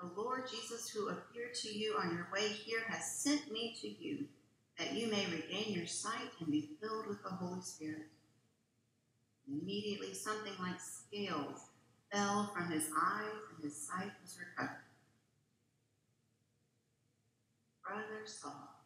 the 0.00 0.10
Lord 0.20 0.48
Jesus 0.50 0.88
who 0.88 1.08
appeared 1.08 1.54
to 1.62 1.68
you 1.68 1.96
on 1.98 2.14
your 2.14 2.28
way 2.32 2.48
here 2.48 2.82
has 2.88 3.20
sent 3.20 3.52
me 3.52 3.76
to 3.80 3.88
you 3.88 4.26
that 4.78 4.94
you 4.94 5.08
may 5.08 5.26
regain 5.26 5.74
your 5.74 5.86
sight 5.86 6.30
and 6.40 6.50
be 6.50 6.70
filled 6.80 7.08
with 7.08 7.22
the 7.22 7.30
Holy 7.30 7.60
Spirit. 7.60 8.06
Immediately 9.48 10.14
something 10.14 10.52
like 10.60 10.80
scales 10.80 11.66
fell 12.12 12.50
from 12.54 12.70
his 12.70 12.84
eyes 13.00 13.32
and 13.54 13.64
his 13.64 13.76
sight 13.76 14.12
was 14.22 14.38
recovered. 14.38 14.82
Brother 17.84 18.22
Saul, 18.24 18.77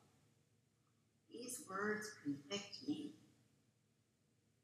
these 1.32 1.62
words 1.68 2.10
convict 2.22 2.76
me. 2.86 3.12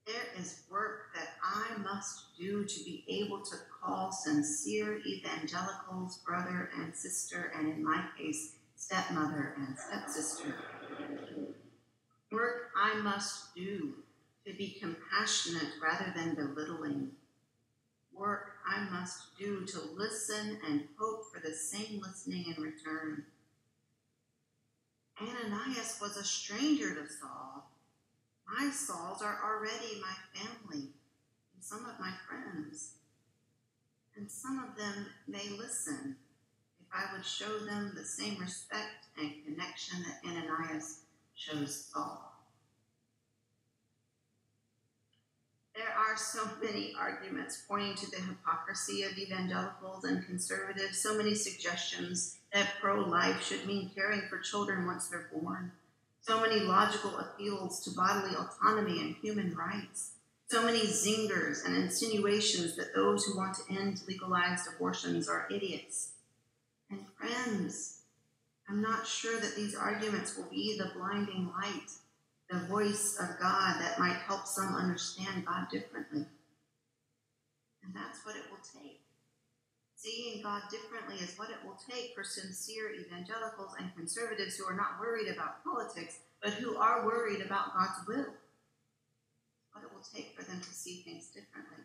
There 0.06 0.40
is 0.40 0.62
work 0.70 1.14
that 1.14 1.28
I 1.42 1.76
must 1.82 2.36
do 2.38 2.64
to 2.64 2.84
be 2.84 3.04
able 3.08 3.42
to 3.42 3.56
call 3.82 4.10
sincere 4.10 5.00
evangelicals 5.06 6.18
brother 6.18 6.70
and 6.76 6.94
sister, 6.94 7.52
and 7.56 7.68
in 7.68 7.84
my 7.84 8.04
case, 8.16 8.54
stepmother 8.74 9.54
and 9.58 9.76
stepsister. 9.78 10.54
Work 12.30 12.70
I 12.76 12.94
must 13.02 13.54
do 13.54 13.94
to 14.46 14.54
be 14.54 14.78
compassionate 14.80 15.74
rather 15.82 16.12
than 16.16 16.34
belittling. 16.34 17.10
Work 18.12 18.52
I 18.66 18.88
must 18.90 19.38
do 19.38 19.64
to 19.66 19.80
listen 19.94 20.58
and 20.66 20.84
hope 20.98 21.24
for 21.32 21.40
the 21.40 21.54
same 21.54 22.00
listening 22.00 22.54
in 22.56 22.62
return. 22.62 23.24
Ananias 25.20 25.98
was 26.00 26.16
a 26.16 26.24
stranger 26.24 26.94
to 26.94 27.08
Saul. 27.08 27.70
My 28.46 28.70
Sauls 28.70 29.20
are 29.20 29.40
already 29.44 30.00
my 30.00 30.14
family 30.32 30.90
and 31.54 31.62
some 31.62 31.84
of 31.86 31.98
my 31.98 32.12
friends. 32.28 32.94
And 34.16 34.30
some 34.30 34.58
of 34.58 34.76
them 34.76 35.06
may 35.26 35.48
listen 35.50 36.16
if 36.80 36.86
I 36.92 37.12
would 37.12 37.24
show 37.24 37.58
them 37.58 37.92
the 37.94 38.04
same 38.04 38.38
respect 38.40 39.06
and 39.20 39.44
connection 39.44 40.04
that 40.04 40.28
Ananias 40.28 41.00
shows 41.34 41.88
Saul. 41.92 42.32
There 45.74 45.94
are 45.96 46.16
so 46.16 46.48
many 46.62 46.94
arguments 46.98 47.62
pointing 47.68 47.94
to 47.96 48.10
the 48.10 48.20
hypocrisy 48.20 49.04
of 49.04 49.16
evangelicals 49.16 50.04
and 50.04 50.26
conservatives, 50.26 50.98
so 50.98 51.16
many 51.16 51.34
suggestions 51.34 52.37
that 52.52 52.74
pro 52.80 53.00
life 53.00 53.42
should 53.44 53.66
mean 53.66 53.90
caring 53.94 54.22
for 54.28 54.38
children 54.38 54.86
once 54.86 55.08
they're 55.08 55.30
born, 55.32 55.72
so 56.20 56.40
many 56.40 56.60
logical 56.60 57.16
appeals 57.18 57.80
to 57.84 57.90
bodily 57.90 58.34
autonomy 58.34 59.00
and 59.00 59.16
human 59.16 59.54
rights, 59.54 60.12
so 60.46 60.62
many 60.62 60.80
zingers 60.80 61.64
and 61.64 61.76
insinuations 61.76 62.76
that 62.76 62.94
those 62.94 63.24
who 63.24 63.36
want 63.36 63.56
to 63.56 63.74
end 63.74 64.02
legalized 64.08 64.66
abortions 64.74 65.28
are 65.28 65.48
idiots. 65.50 66.12
And 66.90 67.04
friends, 67.18 68.00
I'm 68.68 68.80
not 68.80 69.06
sure 69.06 69.38
that 69.40 69.56
these 69.56 69.74
arguments 69.74 70.36
will 70.36 70.48
be 70.50 70.78
the 70.78 70.90
blinding 70.98 71.50
light 71.60 71.90
the 72.50 72.58
voice 72.60 73.18
of 73.20 73.38
God 73.38 73.80
that 73.80 73.98
might 73.98 74.16
help 74.26 74.46
some 74.46 74.74
understand 74.74 75.44
God 75.44 75.68
differently. 75.70 76.24
And 77.84 77.94
that's 77.94 78.24
what 78.24 78.36
it 78.36 78.44
will 78.50 78.82
take. 78.82 78.97
Seeing 79.98 80.40
God 80.42 80.62
differently 80.70 81.16
is 81.16 81.36
what 81.36 81.50
it 81.50 81.56
will 81.66 81.76
take 81.90 82.14
for 82.14 82.22
sincere 82.22 82.94
evangelicals 82.94 83.72
and 83.80 83.94
conservatives 83.96 84.56
who 84.56 84.64
are 84.64 84.76
not 84.76 85.00
worried 85.00 85.26
about 85.26 85.64
politics, 85.64 86.20
but 86.40 86.52
who 86.52 86.76
are 86.76 87.04
worried 87.04 87.40
about 87.40 87.74
God's 87.74 88.06
will. 88.06 88.32
What 89.72 89.82
it 89.82 89.92
will 89.92 90.06
take 90.14 90.38
for 90.38 90.44
them 90.44 90.60
to 90.60 90.72
see 90.72 91.02
things 91.02 91.26
differently. 91.26 91.82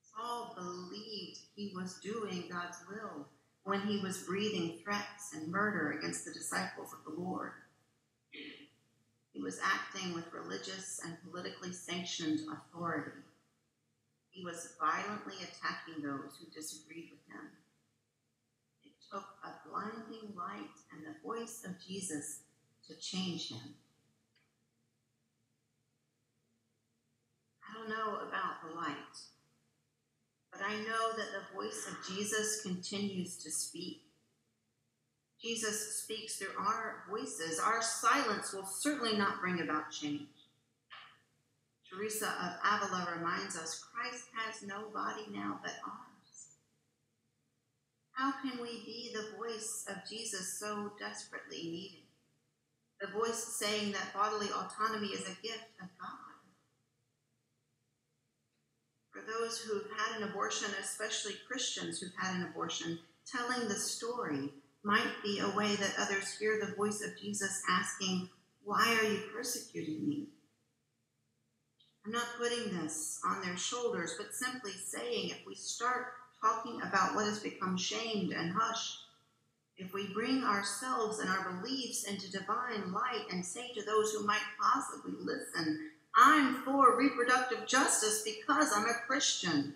Saul 0.00 0.54
believed 0.56 1.40
he 1.56 1.72
was 1.74 1.98
doing 1.98 2.44
God's 2.48 2.78
will 2.88 3.26
when 3.64 3.80
he 3.80 3.98
was 3.98 4.22
breathing 4.22 4.78
threats 4.84 5.34
and 5.34 5.50
murder 5.50 5.98
against 5.98 6.24
the 6.24 6.32
disciples 6.32 6.90
of 6.92 7.04
the 7.04 7.20
Lord. 7.20 7.50
He 9.32 9.42
was 9.42 9.58
acting 9.60 10.14
with 10.14 10.32
religious 10.32 11.00
and 11.04 11.16
politically 11.24 11.72
sanctioned 11.72 12.40
authority. 12.48 13.10
He 14.38 14.44
was 14.44 14.74
violently 14.78 15.34
attacking 15.42 16.00
those 16.00 16.38
who 16.38 16.46
disagreed 16.54 17.10
with 17.10 17.34
him. 17.34 17.50
It 18.84 18.92
took 19.10 19.24
a 19.42 19.68
blinding 19.68 20.36
light 20.36 20.78
and 20.92 21.02
the 21.02 21.18
voice 21.26 21.64
of 21.64 21.72
Jesus 21.84 22.42
to 22.86 22.94
change 23.00 23.50
him. 23.50 23.74
I 27.68 27.74
don't 27.74 27.88
know 27.88 28.20
about 28.28 28.62
the 28.62 28.76
light 28.76 28.94
but 30.58 30.66
I 30.66 30.74
know 30.76 31.16
that 31.16 31.28
the 31.32 31.54
voice 31.54 31.88
of 31.88 31.96
Jesus 32.08 32.62
continues 32.62 33.36
to 33.38 33.50
speak. 33.50 34.02
Jesus 35.40 36.02
speaks 36.02 36.36
through 36.36 36.58
our 36.58 37.04
voices. 37.08 37.60
Our 37.60 37.80
silence 37.80 38.52
will 38.52 38.66
certainly 38.66 39.16
not 39.16 39.40
bring 39.40 39.60
about 39.60 39.92
change. 39.92 40.26
Teresa 41.90 42.26
of 42.26 42.82
Avila 42.82 43.16
reminds 43.16 43.56
us 43.56 43.84
Christ 43.92 44.24
has 44.36 44.62
no 44.62 44.90
body 44.92 45.26
now 45.32 45.58
but 45.62 45.72
ours. 45.86 46.58
How 48.12 48.32
can 48.42 48.60
we 48.60 48.84
be 48.84 49.12
the 49.14 49.36
voice 49.36 49.84
of 49.88 50.08
Jesus 50.08 50.58
so 50.58 50.92
desperately 50.98 51.62
needed? 51.62 52.04
The 53.00 53.08
voice 53.08 53.56
saying 53.58 53.92
that 53.92 54.12
bodily 54.12 54.48
autonomy 54.48 55.08
is 55.08 55.22
a 55.22 55.42
gift 55.42 55.70
of 55.80 55.88
God 56.00 56.28
for 59.18 59.32
those 59.32 59.58
who've 59.60 59.90
had 59.96 60.20
an 60.20 60.28
abortion, 60.28 60.68
especially 60.80 61.34
Christians 61.46 62.00
who've 62.00 62.12
had 62.16 62.36
an 62.36 62.48
abortion, 62.50 62.98
telling 63.26 63.68
the 63.68 63.74
story 63.74 64.50
might 64.84 65.22
be 65.22 65.40
a 65.40 65.56
way 65.56 65.74
that 65.76 65.94
others 65.98 66.36
hear 66.38 66.60
the 66.60 66.74
voice 66.74 67.02
of 67.02 67.18
Jesus 67.20 67.62
asking, 67.68 68.28
Why 68.64 68.98
are 69.00 69.06
you 69.06 69.22
persecuting 69.34 70.08
me? 70.08 70.28
I'm 72.08 72.14
not 72.14 72.38
putting 72.38 72.74
this 72.80 73.20
on 73.22 73.42
their 73.42 73.58
shoulders, 73.58 74.14
but 74.16 74.34
simply 74.34 74.72
saying 74.72 75.28
if 75.28 75.46
we 75.46 75.54
start 75.54 76.14
talking 76.40 76.80
about 76.80 77.14
what 77.14 77.26
has 77.26 77.38
become 77.38 77.76
shamed 77.76 78.32
and 78.32 78.50
hushed, 78.50 79.00
if 79.76 79.92
we 79.92 80.10
bring 80.14 80.42
ourselves 80.42 81.18
and 81.18 81.28
our 81.28 81.52
beliefs 81.52 82.04
into 82.04 82.32
divine 82.32 82.94
light 82.94 83.26
and 83.30 83.44
say 83.44 83.74
to 83.74 83.84
those 83.84 84.12
who 84.12 84.26
might 84.26 84.40
possibly 84.58 85.12
listen, 85.20 85.90
I'm 86.16 86.62
for 86.62 86.96
reproductive 86.96 87.66
justice 87.66 88.22
because 88.24 88.72
I'm 88.74 88.88
a 88.88 88.94
Christian. 89.06 89.74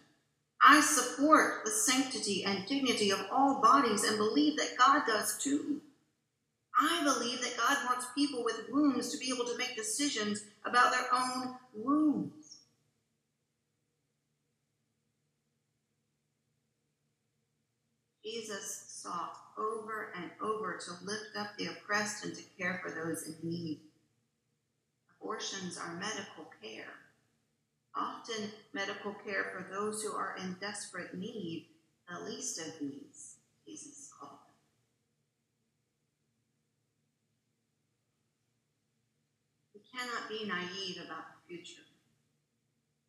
I 0.64 0.81
support 0.81 1.66
the 1.66 1.71
sanctity 1.71 2.45
and 2.45 2.64
dignity 2.64 3.11
of 3.11 3.27
all 3.31 3.61
bodies 3.61 4.05
and 4.05 4.16
believe 4.16 4.57
that 4.57 4.79
God 4.79 5.03
does 5.07 5.37
too. 5.37 5.83
I 6.78 7.02
believe 7.04 7.40
that 7.42 7.56
God 7.56 7.78
wants 7.87 8.06
people 8.14 8.44
with 8.44 8.66
wombs 8.70 9.12
to 9.12 9.18
be 9.18 9.30
able 9.32 9.44
to 9.44 9.58
make 9.58 9.76
decisions 9.76 10.44
about 10.64 10.92
their 10.92 11.06
own 11.12 11.56
wombs. 11.74 12.58
Jesus 18.24 18.85
sought 18.88 19.37
over 19.58 20.12
and 20.16 20.30
over 20.40 20.78
to 20.78 21.04
lift 21.04 21.37
up 21.37 21.48
the 21.58 21.66
oppressed 21.66 22.24
and 22.24 22.35
to 22.35 22.42
care 22.58 22.80
for 22.82 22.90
those 22.90 23.24
in 23.26 23.37
need 23.42 23.80
abortions 25.22 25.78
are 25.78 25.94
medical 25.94 26.50
care. 26.62 26.94
Often, 27.94 28.50
medical 28.72 29.14
care 29.24 29.52
for 29.52 29.66
those 29.72 30.02
who 30.02 30.12
are 30.12 30.37
in 30.42 30.56
desperate 30.61 31.14
need, 31.14 31.68
the 32.08 32.24
least 32.24 32.58
of 32.58 32.78
these, 32.80 33.37
Jesus 33.66 34.11
called 34.18 34.32
them. 34.32 34.38
We 39.74 39.80
cannot 39.94 40.28
be 40.28 40.46
naive 40.46 40.98
about 41.05 41.24
the 41.28 41.55
future. 41.55 41.83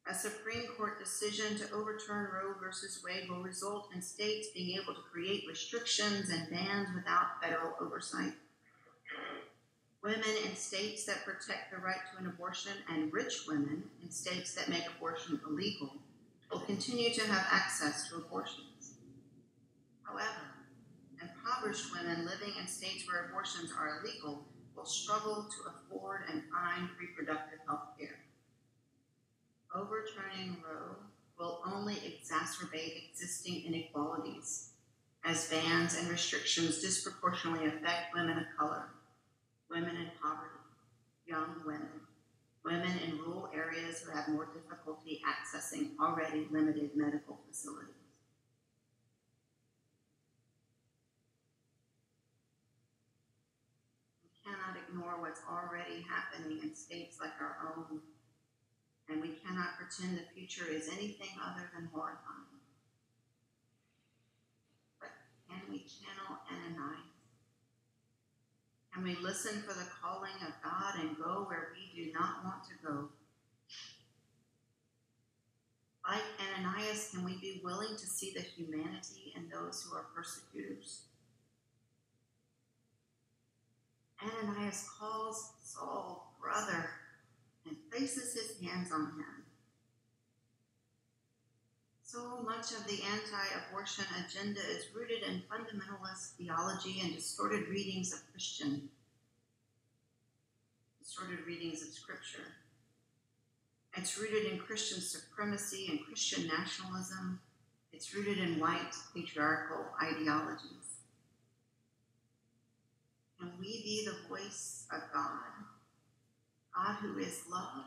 A 0.05 0.13
Supreme 0.13 0.67
Court 0.77 0.99
decision 0.99 1.57
to 1.57 1.71
overturn 1.73 2.29
Roe 2.33 2.53
v. 2.59 2.87
Wade 3.05 3.29
will 3.29 3.41
result 3.41 3.89
in 3.95 4.01
states 4.01 4.49
being 4.53 4.77
able 4.81 4.93
to 4.93 5.01
create 5.11 5.45
restrictions 5.47 6.29
and 6.29 6.49
bans 6.49 6.89
without 6.93 7.41
federal 7.41 7.73
oversight 7.79 8.33
women 10.03 10.35
in 10.45 10.55
states 10.55 11.05
that 11.05 11.23
protect 11.23 11.71
the 11.71 11.77
right 11.77 12.01
to 12.11 12.19
an 12.19 12.27
abortion 12.27 12.73
and 12.89 13.11
rich 13.13 13.45
women 13.47 13.83
in 14.03 14.11
states 14.11 14.53
that 14.53 14.67
make 14.67 14.83
abortion 14.97 15.39
illegal 15.47 15.95
will 16.51 16.59
continue 16.59 17.13
to 17.13 17.21
have 17.21 17.47
access 17.49 18.09
to 18.09 18.17
abortions. 18.17 18.95
However, 20.03 20.27
impoverished 21.21 21.93
women 21.95 22.25
living 22.25 22.53
in 22.59 22.67
states 22.67 23.07
where 23.07 23.27
abortions 23.29 23.71
are 23.79 24.01
illegal 24.01 24.43
will 24.75 24.85
struggle 24.85 25.47
to 25.49 25.69
afford 25.69 26.21
and 26.31 26.43
find 26.51 26.89
reproductive 26.99 27.59
health 27.67 27.97
care. 27.99 28.19
Overturning 29.75 30.57
Roe 30.63 30.95
will 31.39 31.61
only 31.65 31.95
exacerbate 31.95 33.09
existing 33.09 33.63
inequalities 33.65 34.69
as 35.25 35.49
bans 35.49 35.97
and 35.97 36.09
restrictions 36.09 36.81
disproportionately 36.81 37.67
affect 37.67 38.13
women 38.13 38.37
of 38.37 38.45
color 38.57 38.89
women 39.73 39.95
in 39.95 40.11
poverty, 40.21 40.59
young 41.25 41.55
women, 41.65 42.01
women 42.63 42.91
in 43.07 43.17
rural 43.17 43.49
areas 43.55 44.01
who 44.01 44.11
have 44.11 44.27
more 44.27 44.47
difficulty 44.53 45.19
accessing 45.25 45.91
already 45.99 46.47
limited 46.51 46.91
medical 46.95 47.39
facilities. 47.49 47.89
We 54.92 54.92
what's 55.19 55.41
already 55.49 56.05
happening 56.07 56.59
in 56.63 56.75
states 56.75 57.19
like 57.19 57.33
our 57.39 57.57
own, 57.75 57.99
and 59.09 59.21
we 59.21 59.39
cannot 59.43 59.77
pretend 59.77 60.17
the 60.17 60.27
future 60.33 60.69
is 60.69 60.87
anything 60.87 61.35
other 61.43 61.69
than 61.75 61.89
horrifying. 61.93 62.61
But 64.99 65.11
can 65.49 65.61
we 65.69 65.79
channel 65.79 66.39
Ananias? 66.49 67.13
and 68.95 69.03
we 69.03 69.15
listen 69.21 69.61
for 69.61 69.73
the 69.73 69.89
calling 70.01 70.35
of 70.41 70.53
God 70.63 70.99
and 70.99 71.17
go 71.17 71.45
where 71.47 71.69
we 71.73 72.05
do 72.05 72.11
not 72.13 72.43
want 72.43 72.63
to 72.65 72.87
go. 72.87 73.09
Like 76.07 76.21
Ananias, 76.39 77.09
can 77.11 77.23
we 77.23 77.37
be 77.39 77.61
willing 77.63 77.95
to 77.97 78.05
see 78.05 78.33
the 78.35 78.41
humanity 78.41 79.33
in 79.35 79.49
those 79.49 79.83
who 79.83 79.95
are 79.95 80.05
persecutors? 80.15 81.03
Ananias 84.23 84.89
calls 84.99 85.53
Saul 85.63 86.33
brother 86.41 86.89
and 87.67 87.77
places 87.91 88.33
his 88.33 88.61
hands 88.61 88.91
on 88.91 89.05
him. 89.05 89.43
So 92.03 92.41
much 92.45 92.71
of 92.73 92.85
the 92.85 93.01
anti 93.11 93.69
abortion 93.69 94.05
agenda 94.23 94.59
is 94.69 94.85
rooted 94.95 95.23
in 95.23 95.41
fundamentalist 95.49 96.35
theology 96.37 97.01
and 97.01 97.15
distorted 97.15 97.67
readings 97.67 98.13
of 98.13 98.19
Christian, 98.31 98.89
distorted 101.01 101.39
readings 101.47 101.81
of 101.81 101.89
Scripture. 101.89 102.53
It's 103.97 104.17
rooted 104.19 104.51
in 104.51 104.59
Christian 104.59 105.01
supremacy 105.01 105.87
and 105.89 106.05
Christian 106.05 106.47
nationalism. 106.47 107.39
It's 107.91 108.13
rooted 108.13 108.37
in 108.37 108.59
white 108.59 108.93
patriarchal 109.15 109.85
ideologies. 110.01 110.82
We 113.59 113.83
be 113.83 114.05
the 114.05 114.27
voice 114.27 114.87
of 114.91 115.01
God? 115.13 115.65
God 116.75 116.95
who 117.01 117.17
is 117.19 117.43
love 117.51 117.85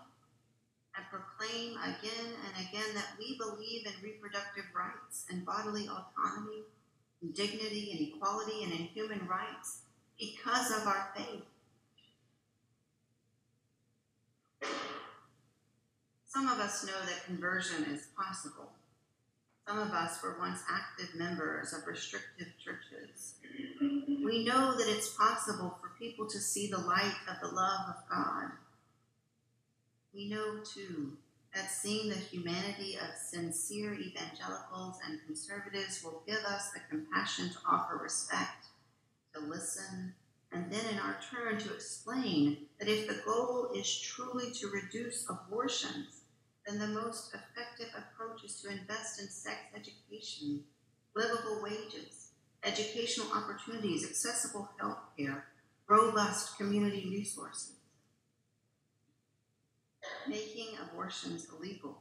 and 0.96 1.04
proclaim 1.10 1.76
again 1.76 2.32
and 2.46 2.66
again 2.68 2.94
that 2.94 3.16
we 3.18 3.36
believe 3.36 3.86
in 3.86 3.92
reproductive 4.02 4.64
rights 4.74 5.26
and 5.30 5.44
bodily 5.44 5.88
autonomy, 5.88 6.64
and 7.22 7.34
dignity 7.34 7.90
and 7.92 8.08
equality 8.08 8.64
and 8.64 8.72
in 8.72 8.86
human 8.86 9.26
rights 9.26 9.82
because 10.18 10.70
of 10.70 10.86
our 10.86 11.10
faith. 11.16 11.44
Some 16.26 16.48
of 16.48 16.58
us 16.58 16.86
know 16.86 17.06
that 17.06 17.24
conversion 17.24 17.84
is 17.84 18.08
possible. 18.16 18.70
Some 19.66 19.78
of 19.78 19.90
us 19.90 20.22
were 20.22 20.36
once 20.38 20.60
active 20.70 21.14
members 21.16 21.72
of 21.72 21.86
restrictive 21.86 22.48
churches. 22.62 23.34
We 24.26 24.44
know 24.44 24.76
that 24.76 24.88
it's 24.88 25.14
possible 25.14 25.78
for 25.80 25.90
people 26.00 26.26
to 26.26 26.40
see 26.40 26.66
the 26.66 26.78
light 26.78 27.14
of 27.30 27.36
the 27.40 27.54
love 27.54 27.90
of 27.90 28.10
God. 28.10 28.50
We 30.12 30.28
know, 30.28 30.64
too, 30.64 31.12
that 31.54 31.70
seeing 31.70 32.08
the 32.08 32.16
humanity 32.16 32.96
of 32.96 33.16
sincere 33.16 33.94
evangelicals 33.94 34.96
and 35.06 35.20
conservatives 35.26 36.02
will 36.02 36.24
give 36.26 36.40
us 36.40 36.72
the 36.72 36.80
compassion 36.90 37.50
to 37.50 37.58
offer 37.70 38.00
respect, 38.02 38.66
to 39.32 39.42
listen, 39.42 40.12
and 40.50 40.72
then 40.72 40.86
in 40.92 40.98
our 40.98 41.20
turn 41.30 41.60
to 41.60 41.72
explain 41.72 42.66
that 42.80 42.88
if 42.88 43.06
the 43.06 43.22
goal 43.24 43.70
is 43.76 44.00
truly 44.00 44.50
to 44.54 44.66
reduce 44.66 45.30
abortions, 45.30 46.22
then 46.66 46.80
the 46.80 46.88
most 46.88 47.32
effective 47.32 47.94
approach 47.96 48.42
is 48.42 48.60
to 48.60 48.72
invest 48.72 49.20
in 49.20 49.28
sex 49.28 49.58
education, 49.76 50.64
livable 51.14 51.62
wages, 51.62 52.25
educational 52.66 53.28
opportunities, 53.32 54.04
accessible 54.04 54.68
health 54.78 54.98
care, 55.16 55.44
robust 55.88 56.58
community 56.58 57.08
resources. 57.10 57.72
Making 60.28 60.76
abortions 60.82 61.46
illegal 61.56 61.98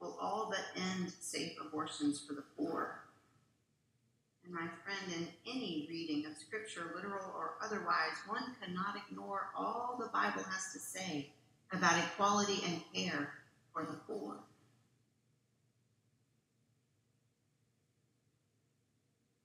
will 0.00 0.16
all 0.20 0.50
but 0.50 0.80
end 0.80 1.12
safe 1.20 1.52
abortions 1.60 2.20
for 2.20 2.34
the 2.34 2.44
poor. 2.56 3.00
And 4.44 4.52
my 4.52 4.68
friend, 4.84 5.12
in 5.16 5.28
any 5.50 5.86
reading 5.88 6.26
of 6.26 6.36
Scripture, 6.36 6.92
literal 6.94 7.32
or 7.34 7.54
otherwise, 7.62 8.16
one 8.26 8.54
cannot 8.60 8.96
ignore 9.08 9.48
all 9.56 9.96
the 9.98 10.10
Bible 10.12 10.42
has 10.42 10.72
to 10.74 10.78
say 10.78 11.30
about 11.72 11.98
equality 11.98 12.60
and 12.66 12.82
care 12.94 13.32
for 13.72 13.84
the 13.84 13.98
poor. 14.06 14.36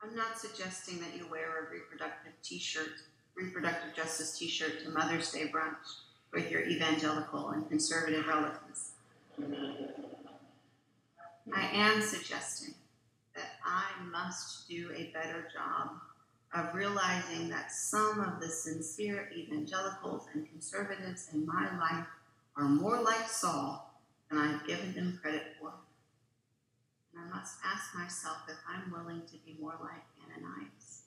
I'm 0.02 0.16
not 0.16 0.40
suggesting 0.40 1.00
that 1.00 1.16
you 1.18 1.28
wear 1.30 1.68
a 1.68 1.72
reproductive 1.72 2.32
t-shirt, 2.42 3.02
reproductive 3.36 3.94
justice 3.94 4.38
t-shirt 4.38 4.84
to 4.84 4.90
Mother's 4.90 5.32
Day 5.32 5.52
brunch 5.54 5.76
with 6.32 6.50
your 6.50 6.62
evangelical 6.62 7.50
and 7.50 7.68
conservative 7.68 8.26
relatives. 8.26 8.92
I 11.54 11.70
am 11.74 12.02
suggesting 12.02 12.76
that 13.36 13.60
I 13.66 13.88
must 14.10 14.70
do 14.70 14.90
a 14.96 15.12
better 15.14 15.48
job 15.54 15.92
of 16.54 16.74
realizing 16.74 17.50
that 17.50 17.72
some 17.72 18.22
of 18.22 18.40
the 18.40 18.48
sincere 18.48 19.30
evangelicals 19.36 20.28
and 20.34 20.50
conservatives 20.50 21.30
in 21.34 21.46
my 21.46 21.78
life 21.78 22.08
are 22.56 22.70
more 22.70 23.02
like 23.02 23.28
Saul 23.28 23.94
than 24.30 24.40
I've 24.40 24.66
given 24.66 24.94
them 24.94 25.20
credit 25.22 25.56
for. 25.60 25.74
I 27.20 27.36
must 27.36 27.58
ask 27.66 27.96
myself 27.96 28.38
if 28.48 28.58
I'm 28.68 28.92
willing 28.92 29.22
to 29.28 29.38
be 29.46 29.58
more 29.60 29.76
like 29.82 30.04
Ananias. 30.24 31.04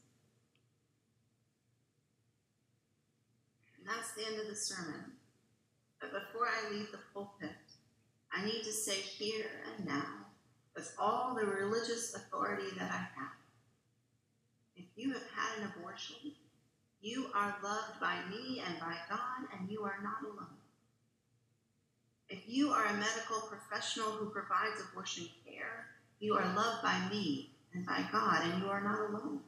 And 3.78 3.86
that's 3.86 4.12
the 4.12 4.26
end 4.26 4.40
of 4.40 4.48
the 4.48 4.56
sermon. 4.56 5.12
But 6.00 6.12
before 6.12 6.46
I 6.46 6.70
leave 6.72 6.90
the 6.90 6.98
pulpit, 7.14 7.50
I 8.32 8.44
need 8.44 8.62
to 8.64 8.72
say 8.72 8.94
here 8.94 9.50
and 9.76 9.86
now, 9.86 10.26
with 10.74 10.94
all 10.98 11.34
the 11.34 11.46
religious 11.46 12.14
authority 12.14 12.70
that 12.78 12.90
I 12.90 13.20
have, 13.20 13.36
if 14.76 14.86
you 14.96 15.12
have 15.12 15.22
had 15.34 15.58
an 15.58 15.72
abortion, 15.76 16.32
you 17.00 17.26
are 17.34 17.56
loved 17.62 18.00
by 18.00 18.16
me 18.30 18.62
and 18.66 18.78
by 18.78 18.96
God, 19.08 19.48
and 19.52 19.70
you 19.70 19.82
are 19.82 19.98
not 20.02 20.22
alone. 20.22 20.56
If 22.28 22.40
you 22.46 22.70
are 22.70 22.86
a 22.86 22.94
medical 22.94 23.40
professional 23.40 24.12
who 24.12 24.30
provides 24.30 24.80
abortion 24.80 25.28
care, 25.44 25.91
you 26.22 26.34
are 26.34 26.54
loved 26.54 26.82
by 26.84 27.08
me 27.10 27.50
and 27.74 27.84
by 27.84 28.06
God, 28.12 28.44
and 28.44 28.62
you 28.62 28.68
are 28.68 28.80
not 28.80 29.00
alone. 29.00 29.40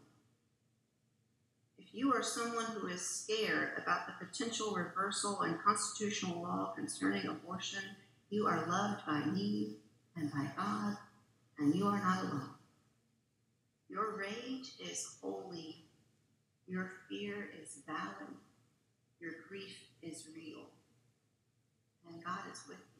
If 1.78 1.86
you 1.92 2.12
are 2.12 2.22
someone 2.22 2.64
who 2.64 2.88
is 2.88 3.00
scared 3.00 3.80
about 3.80 4.08
the 4.08 4.26
potential 4.26 4.74
reversal 4.74 5.42
in 5.42 5.56
constitutional 5.64 6.42
law 6.42 6.72
concerning 6.74 7.28
abortion, 7.28 7.82
you 8.28 8.48
are 8.48 8.66
loved 8.68 9.06
by 9.06 9.24
me 9.24 9.76
and 10.16 10.32
by 10.32 10.50
God, 10.56 10.96
and 11.60 11.72
you 11.76 11.86
are 11.86 12.00
not 12.00 12.24
alone. 12.24 12.50
Your 13.88 14.16
rage 14.16 14.72
is 14.80 15.16
holy. 15.22 15.76
Your 16.66 16.90
fear 17.08 17.50
is 17.62 17.78
valid. 17.86 18.34
Your 19.20 19.32
grief 19.48 19.76
is 20.02 20.26
real. 20.34 20.64
And 22.08 22.24
God 22.24 22.40
is 22.52 22.62
with 22.66 22.78
you. 22.78 22.93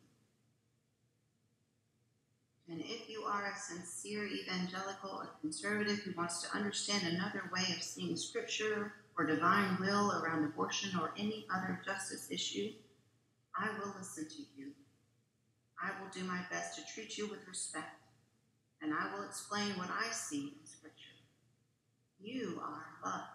And 2.68 2.80
if 2.80 3.10
you 3.10 3.22
are 3.22 3.44
a 3.44 3.58
sincere 3.58 4.26
evangelical 4.26 5.10
or 5.10 5.28
conservative 5.42 5.98
who 5.98 6.12
wants 6.16 6.42
to 6.42 6.56
understand 6.56 7.06
another 7.06 7.50
way 7.52 7.64
of 7.76 7.82
seeing 7.82 8.16
scripture 8.16 8.94
or 9.18 9.26
divine 9.26 9.76
will 9.80 10.12
around 10.12 10.44
abortion 10.44 10.98
or 10.98 11.12
any 11.18 11.46
other 11.54 11.80
justice 11.84 12.28
issue, 12.30 12.72
I 13.56 13.68
will 13.78 13.94
listen 13.98 14.28
to 14.28 14.42
you. 14.56 14.72
I 15.80 15.90
will 16.00 16.10
do 16.10 16.24
my 16.24 16.40
best 16.50 16.78
to 16.78 16.94
treat 16.94 17.18
you 17.18 17.28
with 17.28 17.46
respect, 17.46 18.00
and 18.80 18.92
I 18.94 19.14
will 19.14 19.24
explain 19.24 19.76
what 19.76 19.90
I 19.90 20.10
see 20.10 20.54
in 20.58 20.66
Scripture. 20.66 21.00
You 22.20 22.60
are 22.64 22.86
loved 23.04 23.26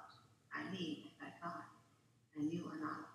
by 0.51 0.71
me 0.71 1.13
and 1.21 1.31
by 1.31 1.47
God, 1.47 1.63
and 2.35 2.51
you 2.51 2.65
are 2.65 2.79
not. 2.79 3.08